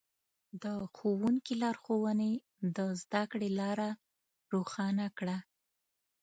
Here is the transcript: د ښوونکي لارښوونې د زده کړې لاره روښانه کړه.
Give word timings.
د 0.63 0.65
ښوونکي 0.95 1.53
لارښوونې 1.63 2.31
د 2.75 2.77
زده 3.01 3.23
کړې 3.31 3.49
لاره 3.59 3.89
روښانه 4.53 5.07
کړه. 5.17 5.37